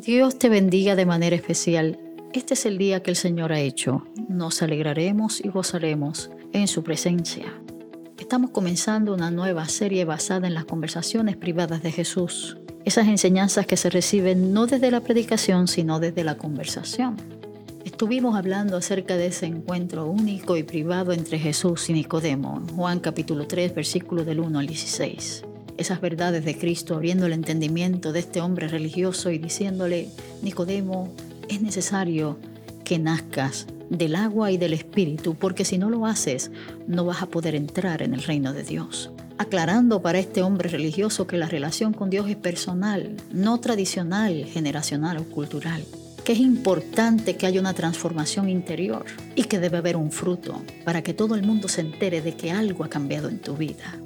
[0.00, 1.98] Dios te bendiga de manera especial.
[2.32, 4.06] Este es el día que el Señor ha hecho.
[4.28, 7.46] Nos alegraremos y gozaremos en su presencia.
[8.16, 12.58] Estamos comenzando una nueva serie basada en las conversaciones privadas de Jesús.
[12.84, 17.16] Esas enseñanzas que se reciben no desde la predicación, sino desde la conversación.
[17.84, 23.48] Estuvimos hablando acerca de ese encuentro único y privado entre Jesús y Nicodemo, Juan capítulo
[23.48, 25.42] 3, versículo del 1 al 16
[25.78, 30.08] esas verdades de Cristo, abriendo el entendimiento de este hombre religioso y diciéndole,
[30.42, 31.12] Nicodemo,
[31.48, 32.36] es necesario
[32.84, 36.50] que nazcas del agua y del espíritu, porque si no lo haces,
[36.86, 39.10] no vas a poder entrar en el reino de Dios.
[39.38, 45.18] Aclarando para este hombre religioso que la relación con Dios es personal, no tradicional, generacional
[45.18, 45.84] o cultural
[46.28, 51.00] que es importante que haya una transformación interior y que debe haber un fruto para
[51.00, 53.98] que todo el mundo se entere de que algo ha cambiado en tu vida.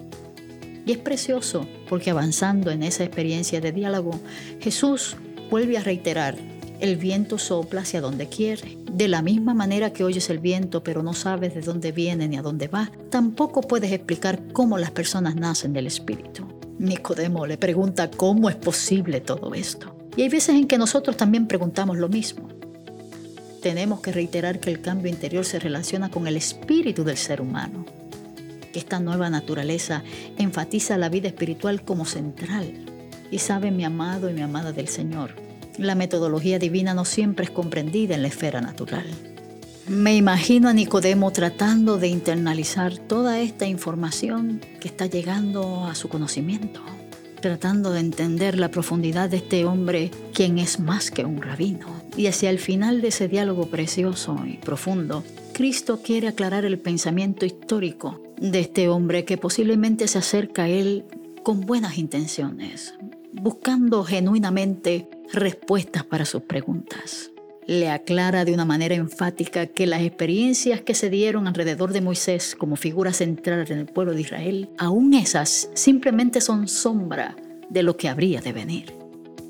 [0.85, 4.19] Y es precioso porque avanzando en esa experiencia de diálogo,
[4.61, 5.17] Jesús
[5.51, 6.37] vuelve a reiterar,
[6.81, 8.77] el viento sopla hacia donde quiere.
[8.91, 12.37] De la misma manera que oyes el viento pero no sabes de dónde viene ni
[12.37, 16.45] a dónde va, tampoco puedes explicar cómo las personas nacen del Espíritu.
[16.79, 19.97] Nicodemo le pregunta cómo es posible todo esto.
[20.17, 22.49] Y hay veces en que nosotros también preguntamos lo mismo.
[23.63, 27.87] Tenemos que reiterar que el cambio interior se relaciona con el espíritu del ser humano
[28.73, 30.03] que esta nueva naturaleza
[30.39, 32.73] enfatiza la vida espiritual como central.
[33.31, 35.35] Y sabe mi amado y mi amada del Señor,
[35.79, 39.07] la metodología divina no siempre es comprendida en la esfera natural.
[39.89, 46.09] Me imagino a Nicodemo tratando de internalizar toda esta información que está llegando a su
[46.09, 46.81] conocimiento,
[47.43, 51.89] tratando de entender la profundidad de este hombre, quien es más que un rabino.
[52.17, 57.45] Y hacia el final de ese diálogo precioso y profundo, Cristo quiere aclarar el pensamiento
[57.45, 61.05] histórico de este hombre que posiblemente se acerca a él
[61.43, 62.95] con buenas intenciones,
[63.33, 67.32] buscando genuinamente respuestas para sus preguntas.
[67.67, 72.57] Le aclara de una manera enfática que las experiencias que se dieron alrededor de Moisés
[72.57, 77.37] como figura central en el pueblo de Israel, aún esas simplemente son sombra
[77.71, 78.95] de lo que habría de venir.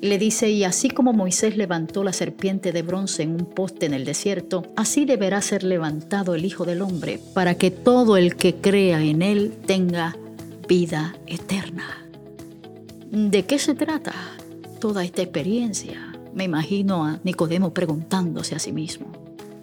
[0.03, 3.93] Le dice, y así como Moisés levantó la serpiente de bronce en un poste en
[3.93, 8.55] el desierto, así deberá ser levantado el Hijo del Hombre, para que todo el que
[8.55, 10.15] crea en él tenga
[10.67, 12.05] vida eterna.
[13.11, 14.13] ¿De qué se trata
[14.79, 16.12] toda esta experiencia?
[16.33, 19.11] Me imagino a Nicodemo preguntándose a sí mismo.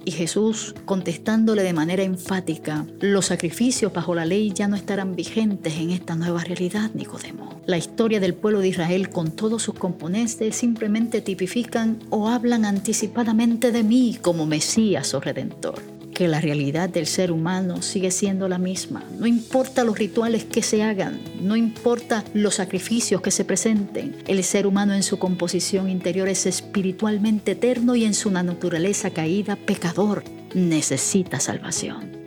[0.05, 5.75] Y Jesús contestándole de manera enfática, los sacrificios bajo la ley ya no estarán vigentes
[5.77, 7.61] en esta nueva realidad, Nicodemo.
[7.67, 13.73] La historia del pueblo de Israel con todos sus componentes simplemente tipifican o hablan anticipadamente
[13.73, 18.59] de mí como Mesías o Redentor que la realidad del ser humano sigue siendo la
[18.59, 19.03] misma.
[19.19, 24.45] No importa los rituales que se hagan, no importa los sacrificios que se presenten, el
[24.45, 30.23] ser humano en su composición interior es espiritualmente eterno y en su naturaleza caída pecador
[30.53, 32.20] necesita salvación.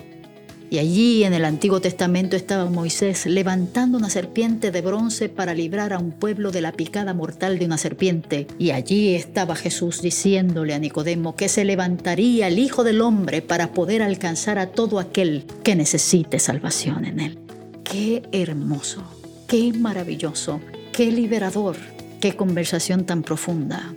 [0.73, 5.94] Y allí en el Antiguo Testamento estaba Moisés levantando una serpiente de bronce para librar
[5.94, 8.47] a un pueblo de la picada mortal de una serpiente.
[8.57, 13.72] Y allí estaba Jesús diciéndole a Nicodemo que se levantaría el Hijo del Hombre para
[13.72, 17.40] poder alcanzar a todo aquel que necesite salvación en él.
[17.84, 19.03] Qué hermoso,
[19.47, 20.59] qué maravilloso,
[20.91, 21.75] qué liberador,
[22.19, 23.94] qué conversación tan profunda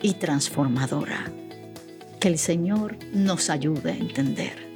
[0.00, 1.30] y transformadora.
[2.18, 4.69] Que el Señor nos ayude a entender.